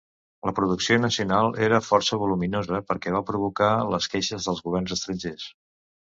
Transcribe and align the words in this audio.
La 0.49 0.51
producció 0.59 0.95
nacional 1.01 1.53
era 1.67 1.79
força 1.87 2.19
voluminosa, 2.21 2.81
perquè 2.93 3.15
va 3.17 3.23
provocar 3.29 3.69
les 3.93 4.09
queixes 4.17 4.51
de 4.51 4.57
governs 4.65 4.99
estrangers. 4.99 5.47